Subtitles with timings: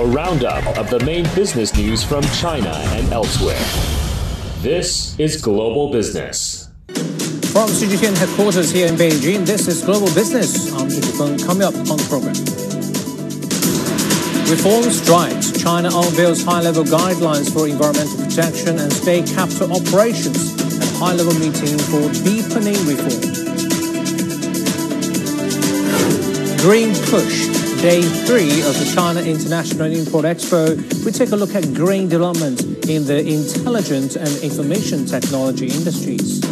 [0.00, 3.60] a roundup of the main business news from China and elsewhere.
[4.62, 6.70] This is Global Business.
[7.52, 10.72] From CGTN headquarters here in Beijing, this is Global Business.
[10.72, 11.38] I'm Zhu Feng.
[11.46, 12.32] Coming up on the program.
[14.48, 15.62] Reform strides.
[15.62, 22.08] China unveils high-level guidelines for environmental protection and state capital operations at high-level meeting for
[22.24, 23.20] deepening reform.
[26.64, 30.76] Green Push, day three of the China International Import Expo.
[31.02, 32.60] We take a look at green development
[32.90, 36.44] in the intelligent and information technology industries.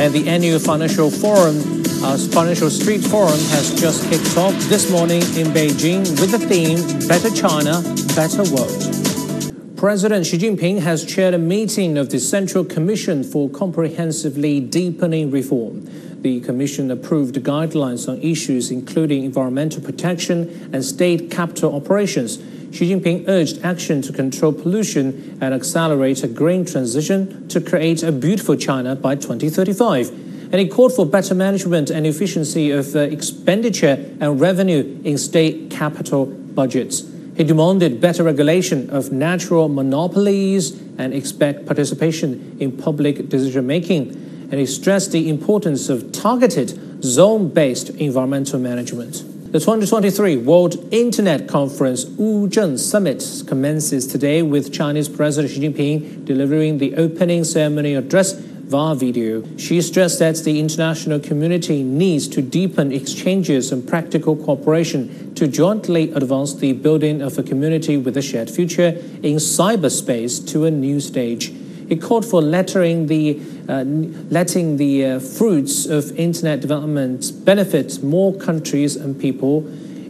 [0.00, 1.58] And the annual financial forum,
[2.02, 6.82] uh, Financial Street Forum, has just kicked off this morning in Beijing with the theme
[7.06, 7.82] Better China,
[8.16, 9.76] Better World.
[9.76, 15.86] President Xi Jinping has chaired a meeting of the Central Commission for Comprehensively Deepening Reform.
[16.22, 22.38] The Commission approved guidelines on issues including environmental protection and state capital operations.
[22.72, 28.12] Xi Jinping urged action to control pollution and accelerate a green transition to create a
[28.12, 30.10] beautiful China by 2035.
[30.52, 35.72] And he called for better management and efficiency of uh, expenditure and revenue in state
[35.72, 37.02] capital budgets.
[37.36, 44.31] He demanded better regulation of natural monopolies and expect participation in public decision making.
[44.52, 49.24] And he stressed the importance of targeted, zone based environmental management.
[49.50, 56.76] The 2023 World Internet Conference Wuzhen Summit commences today with Chinese President Xi Jinping delivering
[56.76, 59.42] the opening ceremony address via video.
[59.56, 66.12] She stressed that the international community needs to deepen exchanges and practical cooperation to jointly
[66.12, 68.88] advance the building of a community with a shared future
[69.22, 71.52] in cyberspace to a new stage.
[71.92, 73.84] It called for lettering the, uh,
[74.30, 79.66] letting the uh, fruits of internet development benefit more countries and people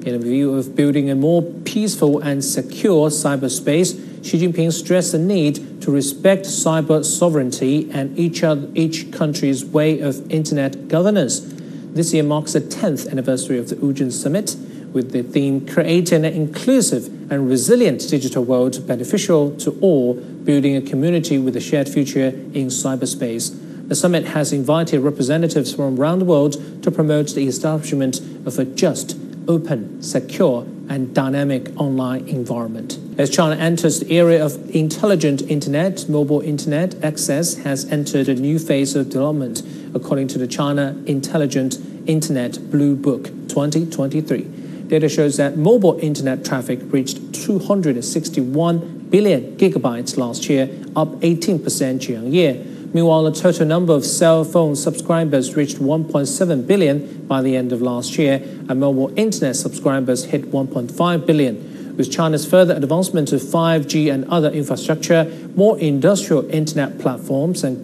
[0.06, 5.82] in view of building a more peaceful and secure cyberspace Xi Jinping stressed the need
[5.82, 11.40] to respect cyber sovereignty and each, other, each country's way of internet governance.
[11.40, 14.54] This year marks the 10th anniversary of the Wuzhen Summit,
[14.92, 20.82] with the theme Creating an Inclusive and Resilient Digital World Beneficial to All, Building a
[20.82, 23.88] Community with a Shared Future in Cyberspace.
[23.88, 28.64] The summit has invited representatives from around the world to promote the establishment of a
[28.64, 32.98] just, open, secure, and dynamic online environment.
[33.18, 38.58] As China enters the era of intelligent internet, mobile internet access has entered a new
[38.58, 39.62] phase of development,
[39.94, 44.61] according to the China Intelligent Internet Blue Book 2023.
[44.92, 52.18] Data shows that mobile internet traffic reached 261 billion gigabytes last year, up 18% year
[52.18, 52.62] on year.
[52.92, 57.80] Meanwhile, the total number of cell phone subscribers reached 1.7 billion by the end of
[57.80, 61.96] last year, and mobile internet subscribers hit 1.5 billion.
[61.96, 65.24] With China's further advancement of 5G and other infrastructure,
[65.56, 67.82] more industrial internet platforms and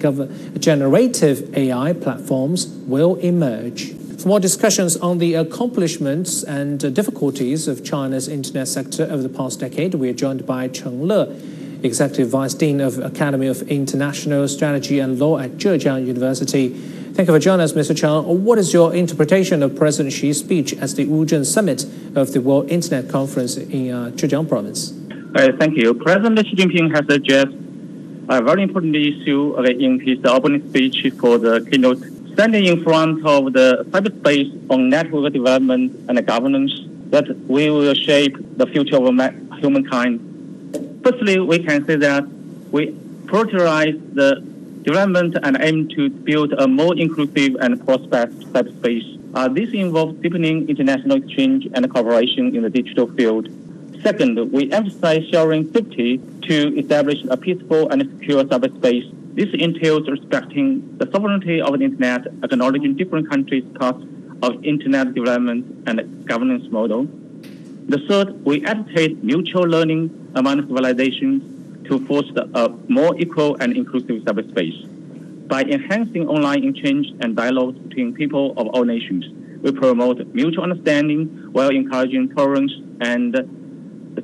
[0.60, 3.97] generative AI platforms will emerge.
[4.18, 9.60] For more discussions on the accomplishments and difficulties of China's internet sector over the past
[9.60, 11.32] decade, we are joined by Cheng Le,
[11.84, 16.70] Executive Vice Dean of Academy of International Strategy and Law at Zhejiang University.
[16.70, 17.96] Thank you for joining us, Mr.
[17.96, 18.44] Cheng.
[18.44, 21.84] What is your interpretation of President Xi's speech at the Wuzhen Summit
[22.16, 24.94] of the World Internet Conference in uh, Zhejiang Province?
[25.36, 25.94] Uh, thank you.
[25.94, 27.56] President Xi Jinping has addressed
[28.28, 32.02] a very important issue in his opening speech for the keynote,
[32.38, 36.72] standing in front of the cyberspace on network development and governance
[37.10, 39.04] that we will shape the future of
[39.60, 40.28] humankind
[41.02, 42.24] Firstly, we can say that
[42.70, 42.88] we
[43.24, 44.42] prioritize the
[44.82, 49.06] development and aim to build a more inclusive and prosperous cyberspace.
[49.34, 53.48] Uh, this involves deepening international exchange and cooperation in the digital field.
[54.02, 59.08] Second, we emphasize sharing safety to establish a peaceful and secure cyberspace.
[59.38, 64.02] This entails respecting the sovereignty of the Internet, acknowledging different countries' paths
[64.42, 67.04] of Internet development and governance model.
[67.86, 74.22] The third, we advocate mutual learning among civilizations to foster a more equal and inclusive
[74.24, 74.76] cyberspace.
[75.46, 79.24] By enhancing online exchange and dialogue between people of all nations,
[79.62, 83.36] we promote mutual understanding while encouraging tolerance and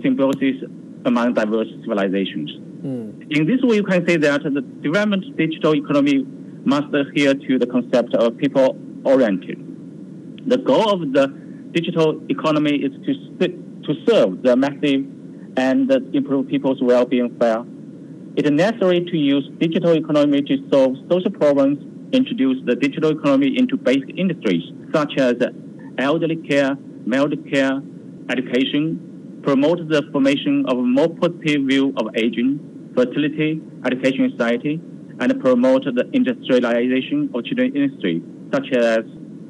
[0.02, 0.56] symbiosis
[1.05, 2.73] among diverse civilizations.
[2.84, 6.26] In this way, you can say that the development digital economy
[6.66, 10.46] must adhere to the concept of people-oriented.
[10.46, 11.28] The goal of the
[11.72, 15.06] digital economy is to, to serve the massive
[15.56, 17.64] and improve people's well-being fair.
[18.36, 21.78] It is necessary to use digital economy to solve social problems,
[22.12, 25.36] introduce the digital economy into basic industries such as
[25.96, 26.76] elderly care,
[27.06, 27.81] medical care
[28.28, 34.81] education, promote the formation of a more positive view of aging, fertility, education society,
[35.20, 39.05] and promote the industrialization of children industry, such as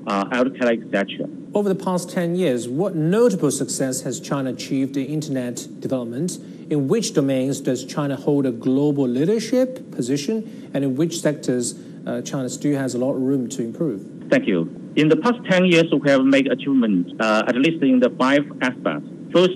[0.06, 1.28] uh, healthcare, etc.
[1.54, 6.38] Over the past 10 years, what notable success has China achieved in internet development?
[6.68, 10.70] In which domains does China hold a global leadership position?
[10.74, 14.28] And in which sectors uh, China still has a lot of room to improve?
[14.30, 14.62] Thank you.
[14.96, 18.44] In the past 10 years, we have made achievements, uh, at least in the five
[18.60, 19.08] aspects.
[19.32, 19.52] First,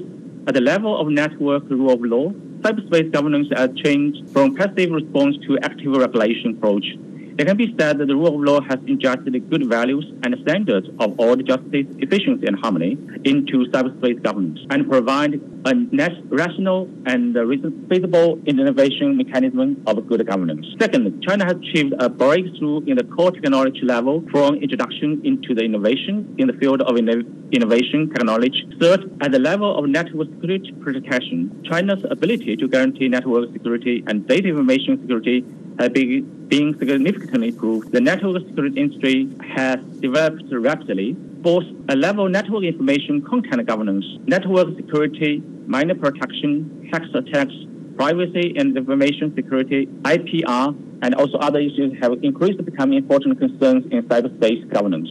[0.46, 2.32] at the level of network rule of law,
[2.62, 6.84] cyberspace governance has changed from passive response to active regulation approach
[7.38, 10.88] it can be said that the rule of law has injected good values and standards
[10.98, 15.74] of order, justice, efficiency, and harmony into cyberspace governance and provide a
[16.30, 17.36] rational and
[17.88, 20.66] feasible innovation mechanism of good governance.
[20.80, 25.62] Second, China has achieved a breakthrough in the core technology level from introduction into the
[25.62, 28.68] innovation in the field of innovation technology.
[28.80, 34.26] Third, at the level of network security protection, China's ability to guarantee network security and
[34.26, 35.44] data information security
[35.78, 37.92] Uh, has been, being significantly improved.
[37.92, 44.74] The network security industry has developed rapidly, both a level network information content governance, network
[44.74, 47.54] security, minor protection, hack attacks,
[47.96, 54.02] privacy and information security, IPR, and also other issues have increased becoming important concerns in
[54.02, 55.08] cyberspace governance.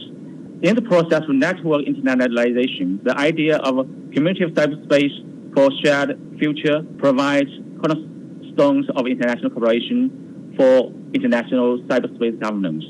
[0.60, 6.20] In the process of network internationalization, the idea of a community of cyberspace for shared
[6.38, 7.48] future provides
[7.80, 10.27] cornerstones of international cooperation
[10.58, 12.84] for international cyberspace governance.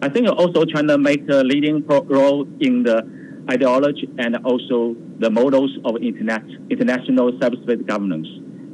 [0.00, 3.02] I think also China makes a leading role in the
[3.50, 8.28] ideology and also the models of internet, international cyberspace governance.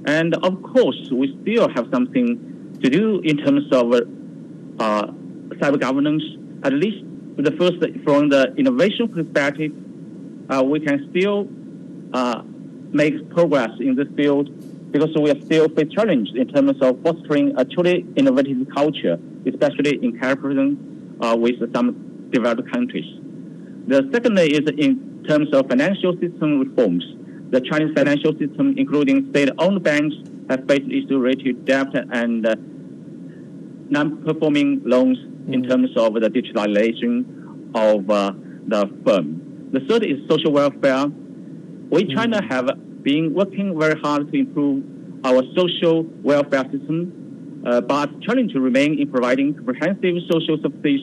[0.07, 3.95] And of course, we still have something to do in terms of
[4.79, 5.07] uh,
[5.61, 6.23] cyber governance.
[6.63, 7.05] At least
[7.37, 9.73] the first, from the innovation perspective,
[10.51, 11.49] uh, we can still
[12.13, 12.43] uh,
[12.93, 14.51] make progress in this field
[14.95, 19.99] because we are still face challenged in terms of fostering a truly innovative culture, especially
[20.01, 23.05] in comparison uh, with some developed countries.
[23.89, 27.05] The second is in terms of financial system reforms.
[27.51, 30.15] The Chinese financial system, including state-owned banks,
[30.49, 32.55] have faced issues related debt and uh,
[33.91, 35.55] non-performing loans mm.
[35.55, 38.33] in terms of the digitalization of uh,
[38.69, 39.71] the firm.
[39.73, 41.07] The third is social welfare.
[41.91, 42.15] We, mm.
[42.15, 42.71] China, have
[43.05, 44.83] been working very hard to improve
[45.25, 51.01] our social welfare system, uh, but challenge remain in providing comprehensive social services,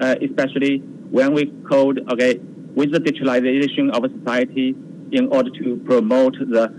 [0.00, 0.78] uh, especially
[1.10, 2.38] when we code okay
[2.74, 4.74] with the digitalization of society
[5.12, 6.72] in order to promote the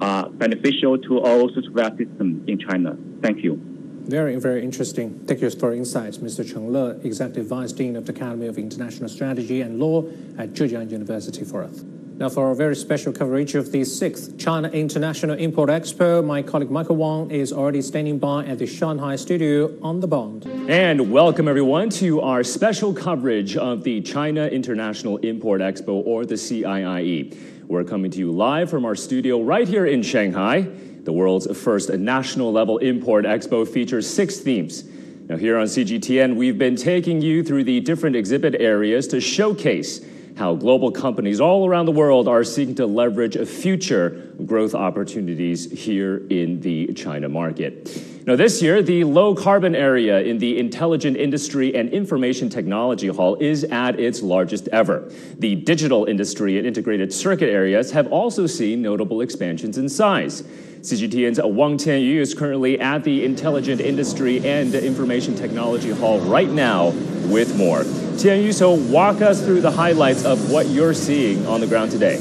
[0.00, 2.96] uh, beneficial to all social welfare system in China.
[3.22, 3.60] Thank you.
[4.08, 5.20] Very, very interesting.
[5.26, 6.42] Thank you for insights, Mr.
[6.50, 10.02] Cheng Le, Executive Vice Dean of the Academy of International Strategy and Law
[10.38, 11.84] at Zhejiang University for us.
[12.18, 16.68] Now, for our very special coverage of the sixth China International Import Expo, my colleague
[16.68, 20.44] Michael Wang is already standing by at the Shanghai studio on the Bund.
[20.68, 26.34] And welcome everyone to our special coverage of the China International Import Expo, or the
[26.34, 27.38] CIIE.
[27.68, 30.62] We're coming to you live from our studio right here in Shanghai.
[30.62, 34.82] The world's first national level import expo features six themes.
[35.28, 40.00] Now, here on CGTN, we've been taking you through the different exhibit areas to showcase
[40.38, 46.22] how global companies all around the world are seeking to leverage future growth opportunities here
[46.30, 48.00] in the China market.
[48.24, 53.36] Now, this year, the low carbon area in the Intelligent Industry and Information Technology Hall
[53.40, 55.10] is at its largest ever.
[55.38, 60.42] The digital industry and integrated circuit areas have also seen notable expansions in size.
[60.82, 66.90] CGTN's Wang Tianyu is currently at the Intelligent Industry and Information Technology Hall right now
[67.28, 67.82] with more.
[68.18, 72.18] Tianyu, so walk us through the highlights of what you're seeing on the ground today.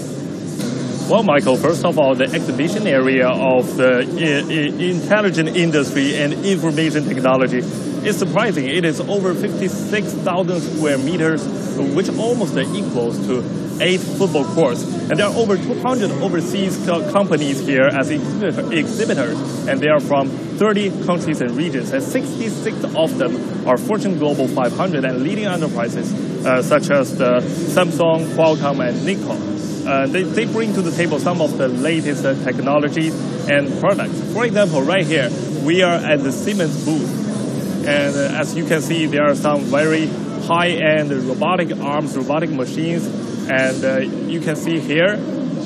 [1.10, 6.34] Well, Michael, first of all, the exhibition area of the uh, uh, intelligent industry and
[6.46, 7.60] information technology
[8.08, 8.68] is surprising.
[8.68, 11.48] It is over 56,000 square meters,
[11.96, 13.42] which almost equals to
[13.81, 14.84] eight football courts.
[14.84, 21.05] And there are over 200 overseas companies here as exhibitors, and they are from 30
[21.05, 21.91] countries and regions.
[21.91, 26.13] And 66 of them are Fortune Global 500 and leading enterprises
[26.46, 29.57] uh, such as the Samsung, Qualcomm, and Nikon
[29.88, 33.15] uh, they, they bring to the table some of the latest uh, technologies
[33.48, 34.22] and products.
[34.34, 35.29] For example, right here,
[35.63, 37.88] we are at the Siemens booth.
[37.88, 43.05] And uh, as you can see, there are some very high-end robotic arms, robotic machines.
[43.50, 45.13] And uh, you can see here,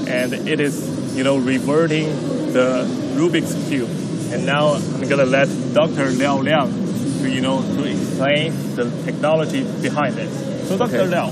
[0.08, 2.06] and it is, you know, reverting
[2.54, 2.86] the
[3.16, 3.90] Rubik's Cube.
[4.32, 6.12] And now I'm gonna let Dr.
[6.12, 6.72] Liao Liang
[7.22, 10.30] to, you know, to explain the technology behind it.
[10.68, 10.96] So Dr.
[10.96, 11.08] Okay.
[11.08, 11.28] Liao,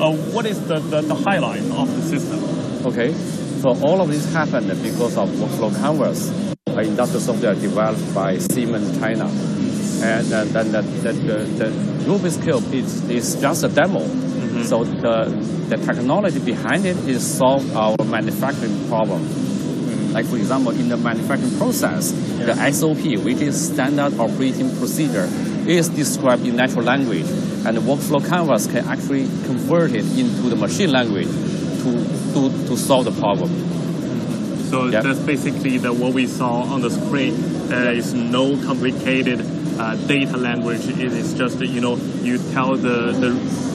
[0.00, 2.86] uh, what is the, the, the highlight of the system?
[2.86, 3.12] Okay,
[3.60, 6.30] so all of this happened because of workflow canvas,
[6.68, 9.26] an industrial software developed by Siemens China.
[10.02, 11.64] And then the, the, the, the
[12.06, 14.00] Rubik's Cube is, is just a demo.
[14.50, 14.64] Mm-hmm.
[14.64, 15.26] So the,
[15.68, 19.22] the technology behind it is solve our manufacturing problem.
[19.22, 20.12] Mm-hmm.
[20.12, 22.46] Like for example, in the manufacturing process, yeah.
[22.46, 25.28] the SOP, which is standard operating procedure,
[25.68, 27.26] is described in natural language,
[27.64, 32.04] and the workflow canvas can actually convert it into the machine language to,
[32.34, 33.50] to, to solve the problem.
[34.70, 35.00] So yeah.
[35.00, 37.34] that's basically the, what we saw on the screen.
[37.68, 39.40] There is no complicated
[39.80, 40.86] uh, data language.
[40.88, 43.30] It is just you know you tell the, the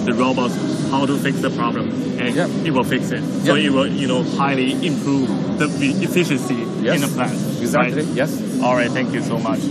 [0.06, 0.56] the robots
[0.92, 2.48] how to fix the problem, and yeah.
[2.64, 3.22] it will fix it.
[3.22, 3.44] Yeah.
[3.44, 5.68] So it will you know highly improve the
[6.04, 6.96] efficiency yes.
[6.96, 7.34] in the plant.
[7.60, 8.04] Exactly.
[8.04, 8.16] Right?
[8.16, 8.62] Yes.
[8.62, 8.92] All right.
[8.92, 9.62] Thank you so much.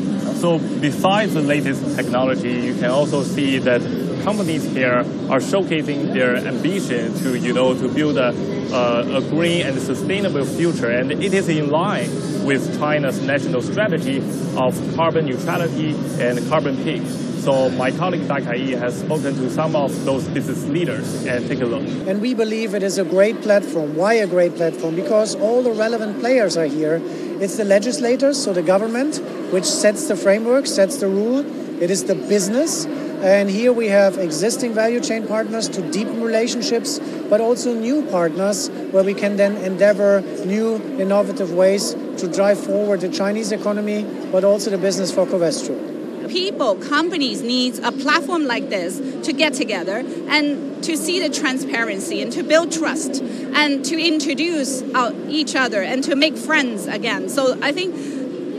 [0.42, 3.80] So besides the latest technology, you can also see that
[4.24, 9.78] companies here are showcasing their ambition to, you know, to build a, a green and
[9.78, 10.88] sustainable future.
[10.88, 12.08] And it is in line
[12.42, 14.18] with China's national strategy
[14.56, 17.02] of carbon neutrality and carbon peak.
[17.44, 21.60] So my colleague Dai Kai has spoken to some of those business leaders and take
[21.60, 21.82] a look.
[22.08, 23.94] And we believe it is a great platform.
[23.94, 24.96] Why a great platform?
[24.96, 27.02] Because all the relevant players are here.
[27.42, 29.20] It's the legislators, so the government,
[29.52, 31.44] which sets the framework, sets the rule.
[31.82, 32.86] It is the business,
[33.24, 36.98] and here we have existing value chain partners to deepen relationships,
[37.30, 43.00] but also new partners where we can then endeavor new innovative ways to drive forward
[43.00, 45.94] the Chinese economy, but also the business for Covestro
[46.28, 52.20] people, companies needs a platform like this to get together and to see the transparency
[52.22, 57.28] and to build trust and to introduce uh, each other and to make friends again.
[57.28, 57.94] So I think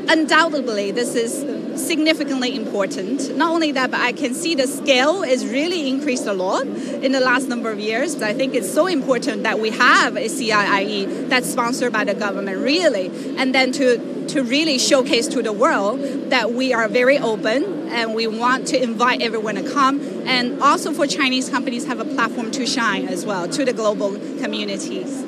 [0.10, 1.44] undoubtedly this is
[1.78, 3.36] significantly important.
[3.36, 7.12] Not only that, but I can see the scale is really increased a lot in
[7.12, 8.22] the last number of years.
[8.22, 12.58] I think it's so important that we have a CIIE that's sponsored by the government,
[12.60, 16.00] really, and then to to really showcase to the world
[16.32, 20.92] that we are very open and we want to invite everyone to come and also
[20.92, 25.24] for Chinese companies have a platform to shine as well to the global communities.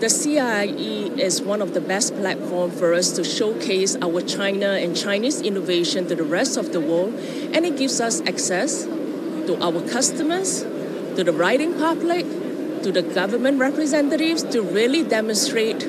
[0.00, 4.96] The CIE is one of the best platforms for us to showcase our China and
[4.96, 7.12] Chinese innovation to the rest of the world,
[7.52, 12.24] and it gives us access to our customers, to the writing public,
[12.82, 15.80] to the government representatives to really demonstrate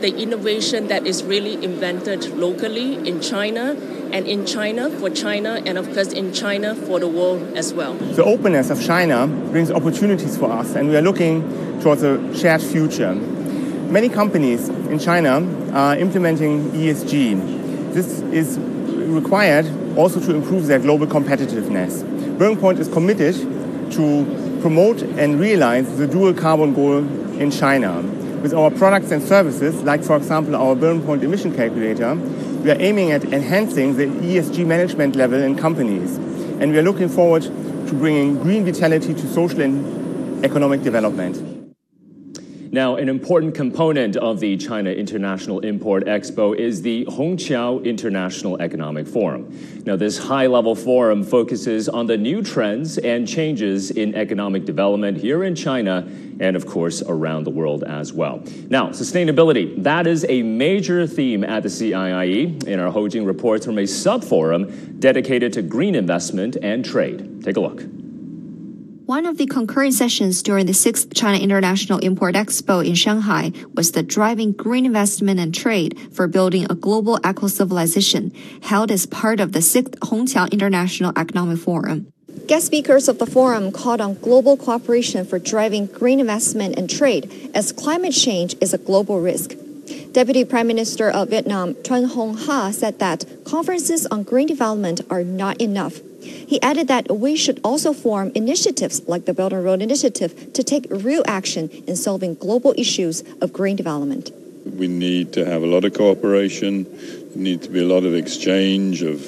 [0.00, 3.76] the innovation that is really invented locally in China
[4.10, 7.94] and in China for China and of course in China for the world as well.
[7.94, 11.42] The openness of China brings opportunities for us and we are looking
[11.80, 13.14] towards a shared future.
[13.90, 17.92] Many companies in China are implementing ESG.
[17.92, 19.66] This is required
[19.98, 22.04] also to improve their global competitiveness.
[22.38, 23.34] BearingPoint is committed
[23.90, 26.98] to promote and realize the dual carbon goal
[27.40, 28.00] in China.
[28.42, 33.10] With our products and services, like for example our BearingPoint emission calculator, we are aiming
[33.10, 36.16] at enhancing the ESG management level in companies.
[36.60, 41.49] And we are looking forward to bringing green vitality to social and economic development.
[42.72, 49.08] Now, an important component of the China International Import Expo is the Hongqiao International Economic
[49.08, 49.82] Forum.
[49.84, 55.18] Now, this high level forum focuses on the new trends and changes in economic development
[55.18, 56.08] here in China
[56.38, 58.40] and, of course, around the world as well.
[58.68, 62.68] Now, sustainability, that is a major theme at the CIIE.
[62.68, 67.42] In our Hou Jing reports from a sub forum dedicated to green investment and trade.
[67.42, 67.82] Take a look.
[69.10, 73.90] One of the concurrent sessions during the 6th China International Import Expo in Shanghai was
[73.90, 78.30] the Driving Green Investment and Trade for Building a Global Eco Civilization,
[78.62, 82.12] held as part of the 6th Hongqiao International Economic Forum.
[82.46, 87.50] Guest speakers of the forum called on global cooperation for driving green investment and trade
[87.52, 89.56] as climate change is a global risk.
[90.12, 95.24] Deputy Prime Minister of Vietnam, Tran Hong Ha, said that conferences on green development are
[95.24, 95.98] not enough.
[96.20, 100.62] He added that we should also form initiatives like the Belt and Road Initiative to
[100.62, 104.30] take real action in solving global issues of green development.
[104.64, 108.14] We need to have a lot of cooperation, there need to be a lot of
[108.14, 109.20] exchange of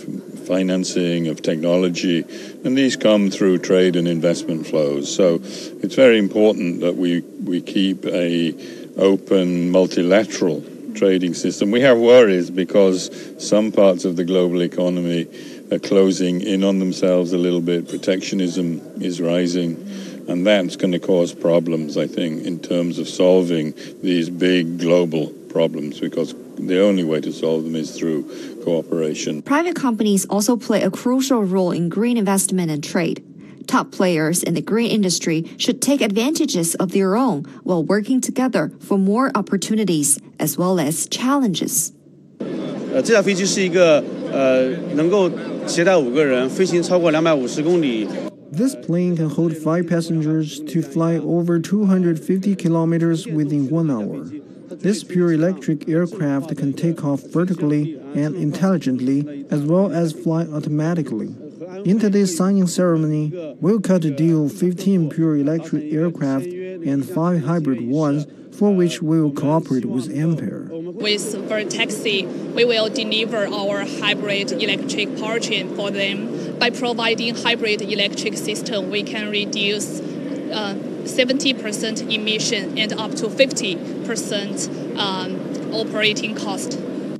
[0.46, 2.25] financing, of technology,
[2.64, 5.14] and these come through trade and investment flows.
[5.14, 8.52] So it's very important that we, we keep a
[8.99, 10.62] open multilateral
[10.94, 11.70] trading system.
[11.70, 15.26] We have worries because some parts of the global economy
[15.71, 17.88] are closing in on themselves a little bit.
[17.89, 19.75] Protectionism is rising,
[20.27, 25.27] and that's going to cause problems, I think, in terms of solving these big global
[25.50, 28.24] problems because the only way to solve them is through
[28.63, 29.41] cooperation.
[29.41, 33.24] Private companies also play a crucial role in green investment and trade.
[33.67, 38.71] Top players in the green industry should take advantages of their own while working together
[38.79, 41.91] for more opportunities as well as challenges.
[42.93, 45.29] 呃，这架飞机是一个 呃能够
[45.65, 48.07] 携带五个人飞行超过两百五十公里。
[48.51, 54.25] This plane can hold five passengers to fly over 250 kilometers within one hour.
[54.69, 61.36] This pure electric aircraft can take off vertically and intelligently, as well as fly automatically.
[61.86, 67.88] In today's signing ceremony, we'll cut a deal 15 pure electric aircraft and 5 hybrid
[67.88, 68.25] ones
[68.57, 70.69] for which we will cooperate with Ampere.
[70.94, 76.58] With Vertaxi, we will deliver our hybrid electric powertrain for them.
[76.58, 84.99] By providing hybrid electric system, we can reduce uh, 70% emission and up to 50%
[84.99, 86.72] um, operating cost.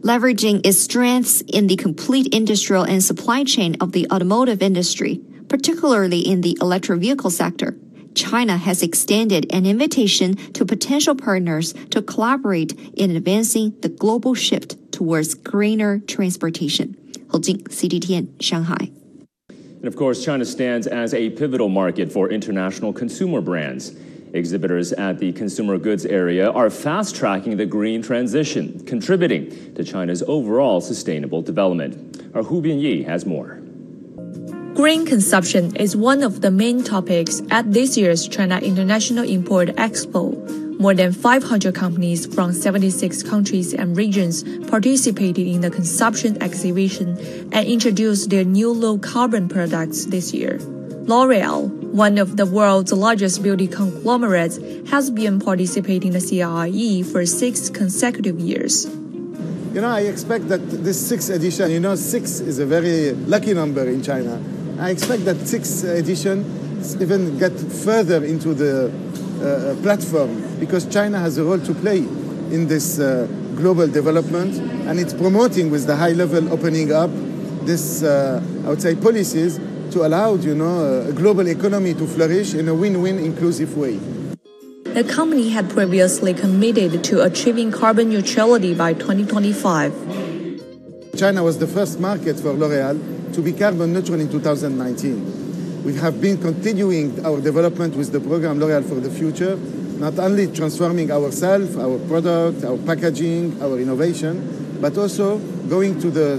[0.03, 6.21] Leveraging its strengths in the complete industrial and supply chain of the automotive industry, particularly
[6.21, 7.75] in the electric vehicle sector,
[8.15, 14.77] China has extended an invitation to potential partners to collaborate in advancing the global shift
[14.93, 16.97] towards greener transportation.
[17.31, 18.91] Hou Jing, CGTN, Shanghai.
[19.49, 23.95] And of course, China stands as a pivotal market for international consumer brands.
[24.33, 30.23] Exhibitors at the consumer goods area are fast tracking the green transition, contributing to China's
[30.27, 32.31] overall sustainable development.
[32.35, 33.62] Our Hu Binyi has more.
[34.83, 40.35] Green consumption is one of the main topics at this year's China International Import Expo.
[40.81, 47.17] More than 500 companies from 76 countries and regions participated in the consumption exhibition
[47.53, 50.59] and introduced their new low carbon products this year.
[51.07, 54.59] L'Oreal, one of the world's largest beauty conglomerates,
[54.91, 58.87] has been participating in the CIIE for six consecutive years.
[58.87, 63.55] You know, I expect that this sixth edition, you know, six is a very lucky
[63.55, 64.43] number in China.
[64.79, 66.45] I expect that sixth edition
[67.01, 68.91] even get further into the
[69.41, 74.55] uh, platform because China has a role to play in this uh, global development
[74.89, 77.11] and it's promoting with the high level opening up
[77.65, 79.61] this, uh, I would say, policies
[79.93, 83.99] to allow, you know, a global economy to flourish in a win-win inclusive way.
[84.85, 89.93] The company had previously committed to achieving carbon neutrality by 2025.
[91.17, 95.85] China was the first market for L'Oreal to be carbon neutral in 2019.
[95.85, 99.57] We have been continuing our development with the program L'Oreal for the Future,
[99.99, 106.35] not only transforming ourselves, our product, our packaging, our innovation, but also going to the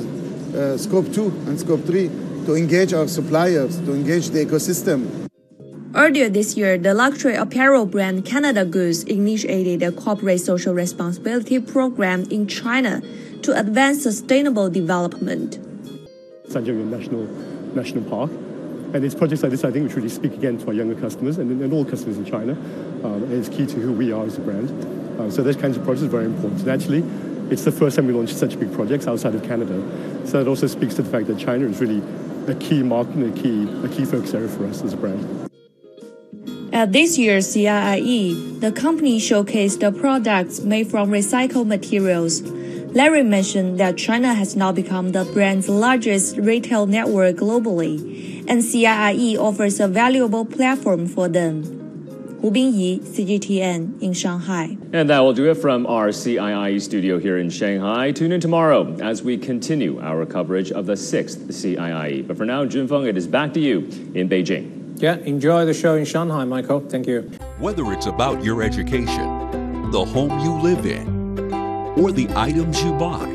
[0.55, 2.07] uh, scope 2 and scope 3
[2.45, 5.29] to engage our suppliers, to engage the ecosystem.
[5.95, 12.23] Earlier this year, the luxury apparel brand Canada Goose initiated a corporate social responsibility program
[12.31, 13.01] in China
[13.43, 15.59] to advance sustainable development.
[16.53, 17.23] Zhanjiang National
[17.75, 18.31] National Park.
[18.93, 21.39] And it's projects like this, I think, which really speak again to our younger customers
[21.39, 22.53] and, and all customers in China.
[23.03, 24.69] Um, and it's key to who we are as a brand.
[25.19, 26.61] Uh, so those kinds of projects are very important.
[26.61, 27.03] And actually,
[27.51, 29.81] it's the first time we launched such big projects outside of Canada.
[30.27, 32.03] So that also speaks to the fact that China is really
[32.47, 35.49] a key market and a key, a key focus area for us as a brand.
[36.71, 42.41] At this year's CIIE, the company showcased the products made from recycled materials.
[42.93, 49.35] Larry mentioned that China has now become the brand's largest retail network globally, and CIIE
[49.35, 51.63] offers a valuable platform for them.
[52.41, 54.77] Hu Bingyi, CGTN in Shanghai.
[54.91, 58.11] And that will do it from our CIIE studio here in Shanghai.
[58.11, 62.27] Tune in tomorrow as we continue our coverage of the sixth CIIE.
[62.27, 63.79] But for now, Junfeng, it is back to you
[64.13, 65.01] in Beijing.
[65.01, 66.81] Yeah, enjoy the show in Shanghai, Michael.
[66.81, 67.21] Thank you.
[67.57, 71.12] Whether it's about your education, the home you live in,
[71.97, 73.27] or the items you buy,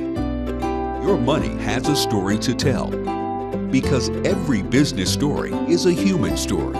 [1.02, 2.90] your money has a story to tell.
[3.70, 6.78] Because every business story is a human story.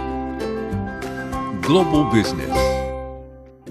[1.62, 2.78] Global Business.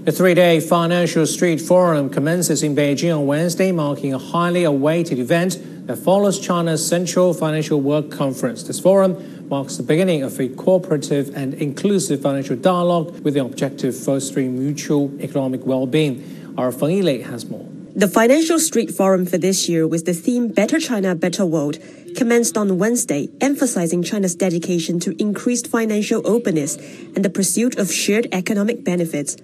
[0.04, 5.18] The three day Financial Street Forum commences in Beijing on Wednesday, marking a highly awaited
[5.18, 8.62] event that follows China's Central Financial Work Conference.
[8.62, 13.94] This forum marks the beginning of a cooperative and inclusive financial dialogue with the objective
[13.94, 16.54] of fostering mutual economic well being.
[16.56, 17.68] Our Feng Yilei has more.
[17.98, 21.78] The Financial Street Forum for this year, with the theme Better China, Better World,
[22.14, 28.28] commenced on Wednesday, emphasizing China's dedication to increased financial openness and the pursuit of shared
[28.30, 29.36] economic benefits.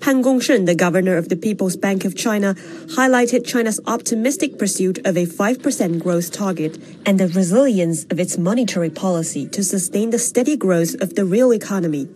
[0.00, 2.54] Pan Gongsheng, the governor of the People's Bank of China,
[2.98, 6.76] highlighted China's optimistic pursuit of a 5% growth target
[7.06, 11.52] and the resilience of its monetary policy to sustain the steady growth of the real
[11.52, 12.08] economy.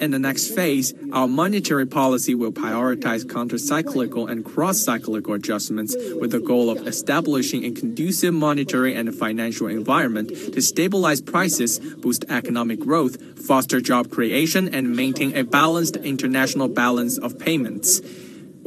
[0.00, 6.38] In the next phase, our monetary policy will prioritize counter-cyclical and cross-cyclical adjustments with the
[6.38, 13.38] goal of establishing a conducive monetary and financial environment to stabilize prices, boost economic growth,
[13.44, 18.00] foster job creation, and maintain a balanced international balance of payments.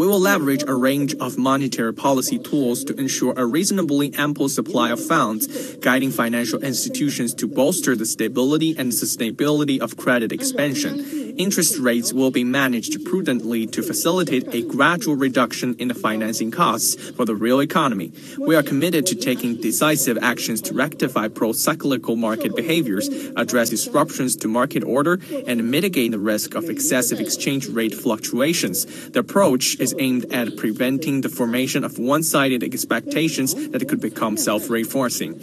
[0.01, 4.89] We will leverage a range of monetary policy tools to ensure a reasonably ample supply
[4.89, 11.77] of funds, guiding financial institutions to bolster the stability and sustainability of credit expansion interest
[11.79, 17.25] rates will be managed prudently to facilitate a gradual reduction in the financing costs for
[17.25, 18.11] the real economy.
[18.37, 24.47] We are committed to taking decisive actions to rectify pro-cyclical market behaviors, address disruptions to
[24.47, 29.09] market order, and mitigate the risk of excessive exchange rate fluctuations.
[29.09, 35.38] The approach is aimed at preventing the formation of one-sided expectations that could become self-reinforcing.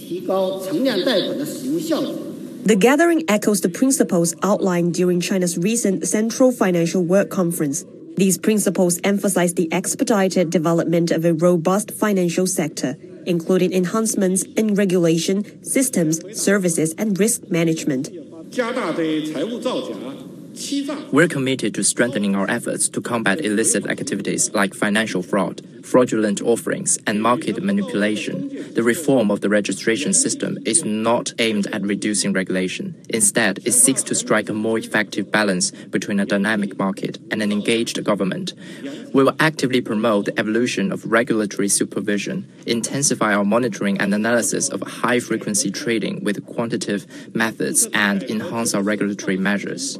[2.65, 7.85] The gathering echoes the principles outlined during China's recent Central Financial Work Conference.
[8.17, 15.63] These principles emphasize the expedited development of a robust financial sector, including enhancements in regulation,
[15.63, 18.11] systems, services, and risk management.
[21.13, 26.99] We're committed to strengthening our efforts to combat illicit activities like financial fraud, fraudulent offerings,
[27.07, 28.49] and market manipulation.
[28.75, 33.01] The reform of the registration system is not aimed at reducing regulation.
[33.09, 37.53] Instead, it seeks to strike a more effective balance between a dynamic market and an
[37.53, 38.55] engaged government.
[39.15, 44.83] We will actively promote the evolution of regulatory supervision, intensify our monitoring and analysis of
[44.83, 49.99] high frequency trading with quantitative methods, and enhance our regulatory measures.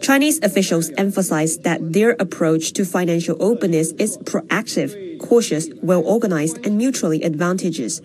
[0.00, 6.78] Chinese officials emphasize that their approach to financial openness is proactive, cautious, well organized, and
[6.78, 8.00] mutually advantageous.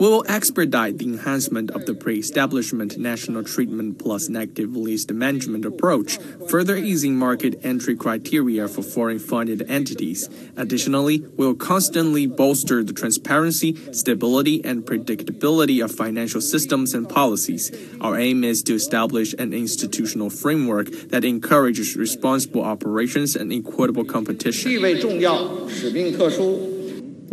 [0.00, 6.18] We will expedite the enhancement of the pre-establishment national treatment plus negative list management approach,
[6.48, 10.28] further easing market entry criteria for foreign-funded entities.
[10.56, 17.70] Additionally, we will constantly bolster the transparency, stability, and predictability of financial systems and policies.
[18.00, 24.70] Our aim is to establish an institutional framework that encourages responsible operations and equitable competition.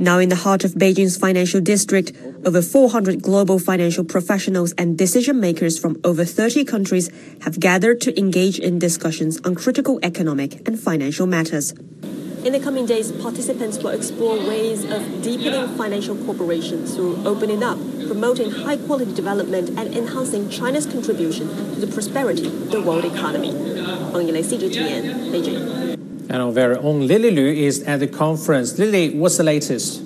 [0.02, 2.12] Now in the heart of Beijing's financial district,
[2.44, 7.12] over 400 global financial professionals and decision makers from over 30 countries
[7.42, 11.74] have gathered to engage in discussions on critical economic and financial matters.
[12.44, 17.78] In the coming days, participants will explore ways of deepening financial cooperation through opening up,
[18.08, 23.52] promoting high quality development, and enhancing China's contribution to the prosperity of the world economy.
[25.30, 26.11] Beijing.
[26.32, 28.80] And our very own Lily Lu is at the conference.
[28.80, 30.02] Lily, what's the latest?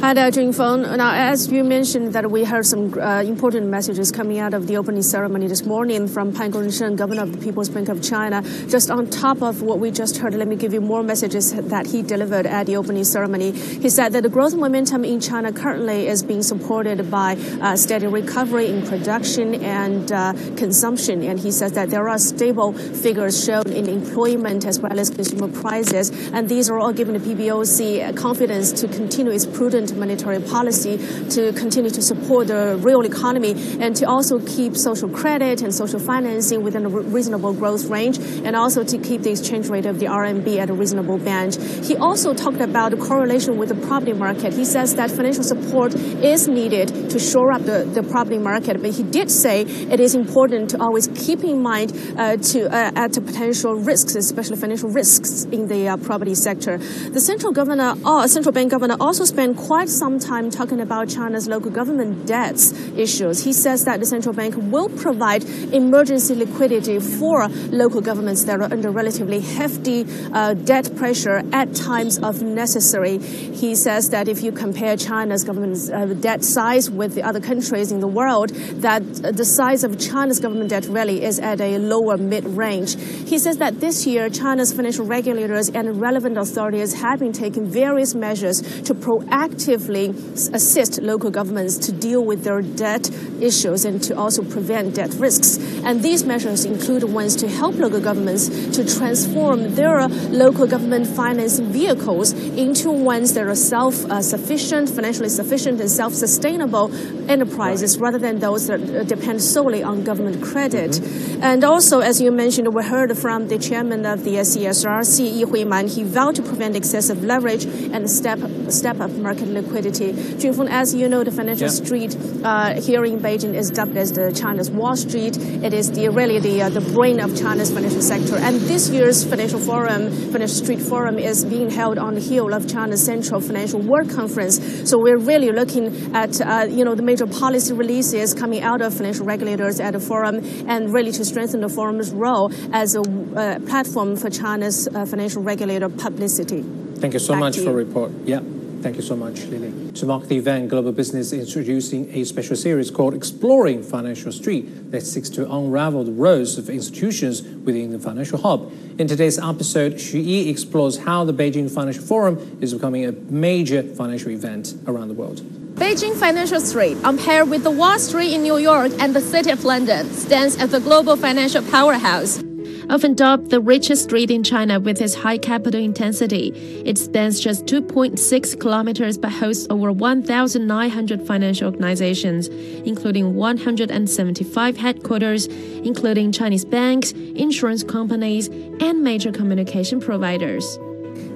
[0.00, 0.82] Hi there, Feng.
[0.82, 4.76] Now, as you mentioned, that we heard some uh, important messages coming out of the
[4.76, 8.42] opening ceremony this morning from Pan Gongsheng, Governor of the People's Bank of China.
[8.68, 11.86] Just on top of what we just heard, let me give you more messages that
[11.86, 13.52] he delivered at the opening ceremony.
[13.52, 18.06] He said that the growth momentum in China currently is being supported by uh, steady
[18.06, 23.68] recovery in production and uh, consumption, and he says that there are stable figures shown
[23.68, 28.72] in employment as well as consumer prices, and these are all giving the PBOC confidence
[28.72, 30.96] to continue its prudent monetary policy
[31.30, 36.00] to continue to support the real economy and to also keep social credit and social
[36.00, 40.06] financing within a reasonable growth range and also to keep the exchange rate of the
[40.06, 41.54] RMB at a reasonable band.
[41.84, 44.52] He also talked about the correlation with the property market.
[44.54, 48.92] He says that financial support is needed to shore up the, the property market, but
[48.92, 53.12] he did say it is important to always keep in mind uh, to uh, at
[53.12, 56.78] the potential risks, especially financial risks in the uh, property sector.
[56.78, 61.08] The central governor, uh, central bank governor, also spent quite quite some time talking about
[61.08, 63.42] China's local government debts issues.
[63.42, 65.42] He says that the central bank will provide
[65.74, 72.20] emergency liquidity for local governments that are under relatively hefty uh, debt pressure at times
[72.20, 73.18] of necessary.
[73.18, 77.90] He says that if you compare China's government uh, debt size with the other countries
[77.90, 79.02] in the world, that
[79.40, 82.94] the size of China's government debt really is at a lower mid-range.
[83.28, 88.14] He says that this year, China's financial regulators and relevant authorities have been taking various
[88.14, 94.42] measures to proactively assist local governments to deal with their debt issues and to also
[94.42, 95.58] prevent debt risks.
[95.84, 101.66] And these measures include ones to help local governments to transform their local government financing
[101.72, 106.92] vehicles into ones that are self uh, sufficient, financially sufficient, and self sustainable
[107.30, 110.92] enterprises rather than those that uh, depend solely on government credit.
[110.92, 111.42] Mm-hmm.
[111.42, 115.94] And also, as you mentioned, we heard from the chairman of the CSRC, Yi Huiman,
[115.94, 120.12] he vowed to prevent excessive leverage and step step up market liquidity.
[120.12, 121.84] Junfeng, as you know, the financial yeah.
[121.84, 125.36] street uh, here in Beijing is dubbed as the China's Wall Street.
[125.36, 128.36] It is the, really the, uh, the brain of China's financial sector.
[128.36, 132.68] And this year's Financial Forum, Financial Street Forum, is being held on the heel of
[132.68, 134.88] China's Central Financial Work Conference.
[134.88, 138.94] So we're really looking at uh, you know the major policy releases coming out of
[138.94, 143.58] financial regulators at the forum, and really to strengthen the forum's role as a uh,
[143.60, 146.62] platform for China's uh, financial regulator publicity.
[146.96, 148.12] Thank you so Back much for report.
[148.24, 148.40] Yeah.
[148.84, 149.92] Thank you so much, Lily.
[149.92, 154.90] To mark the event, Global Business is introducing a special series called Exploring Financial Street
[154.90, 158.70] that seeks to unravel the roles of institutions within the financial hub.
[158.98, 163.82] In today's episode, Xu Yi explores how the Beijing Financial Forum is becoming a major
[163.82, 165.40] financial event around the world.
[165.76, 169.50] Beijing Financial Street, on par with the Wall Street in New York and the City
[169.50, 172.44] of London, stands as the global financial powerhouse.
[172.90, 176.52] Often dubbed the richest street in China with its high capital intensity,
[176.84, 182.48] it spans just 2.6 kilometers but hosts over 1,900 financial organizations,
[182.84, 188.48] including 175 headquarters, including Chinese banks, insurance companies,
[188.80, 190.78] and major communication providers.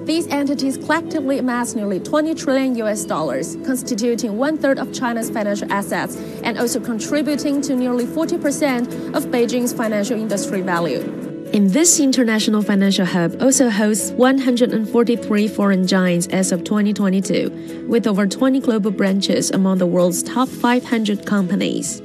[0.05, 5.71] These entities collectively amass nearly 20 trillion US dollars, constituting one third of China's financial
[5.71, 11.28] assets and also contributing to nearly 40% of Beijing's financial industry value.
[11.51, 18.27] And this international financial hub also hosts 143 foreign giants as of 2022, with over
[18.27, 22.03] 20 global branches among the world's top 500 companies.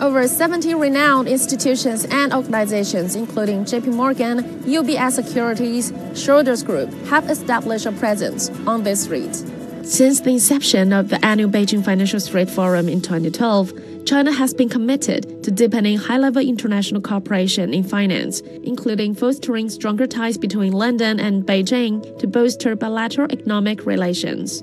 [0.00, 7.84] Over 70 renowned institutions and organizations, including JP Morgan, UBS Securities, Schroders Group, have established
[7.84, 9.34] a presence on this street.
[9.84, 14.68] Since the inception of the annual Beijing Financial Street Forum in 2012, China has been
[14.68, 21.18] committed to deepening high level international cooperation in finance, including fostering stronger ties between London
[21.18, 24.62] and Beijing to bolster bilateral economic relations.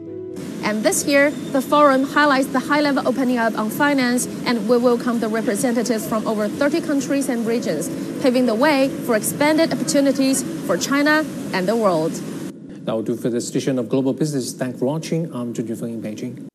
[0.64, 4.78] And this year, the forum highlights the high level opening up on finance, and we
[4.78, 7.90] welcome the representatives from over 30 countries and regions,
[8.24, 12.14] paving the way for expanded opportunities for China and the world.
[12.86, 14.54] That will do for this edition of Global Business.
[14.54, 15.34] Thanks for watching.
[15.36, 16.53] I'm Jun Yufeng in Beijing.